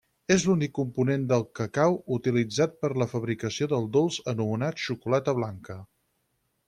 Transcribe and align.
És 0.35 0.43
l'únic 0.45 0.71
component 0.77 1.27
del 1.31 1.43
cacau 1.59 1.99
utilitzat 2.17 2.89
en 2.89 2.95
la 3.03 3.09
fabricació 3.11 3.67
del 3.75 3.85
dolç 3.99 4.19
anomenat 4.35 4.83
xocolata 4.87 5.37
blanca. 5.43 5.79